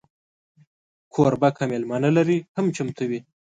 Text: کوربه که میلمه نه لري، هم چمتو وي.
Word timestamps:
کوربه 1.13 1.49
که 1.57 1.63
میلمه 1.69 1.97
نه 2.05 2.11
لري، 2.15 2.37
هم 2.55 2.65
چمتو 2.75 3.03
وي. 3.09 3.19